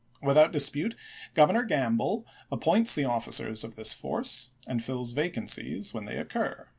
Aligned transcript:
Without 0.23 0.51
dispute, 0.51 0.95
Governor 1.35 1.63
Gamble 1.63 2.25
appoints 2.51 2.95
the 2.95 3.05
officers 3.05 3.63
of 3.63 3.75
this 3.75 3.93
force, 3.93 4.49
and 4.67 4.79
fiUs 4.79 5.13
vacancies 5.13 5.93
when 5.93 6.05
they 6.05 6.17
occur. 6.17 6.67